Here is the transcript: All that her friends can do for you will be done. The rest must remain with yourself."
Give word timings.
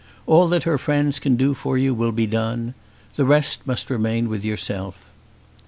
All 0.25 0.47
that 0.47 0.63
her 0.63 0.79
friends 0.79 1.19
can 1.19 1.35
do 1.35 1.53
for 1.53 1.77
you 1.77 1.93
will 1.93 2.11
be 2.11 2.25
done. 2.25 2.73
The 3.17 3.23
rest 3.23 3.67
must 3.67 3.91
remain 3.91 4.29
with 4.29 4.43
yourself." 4.43 5.11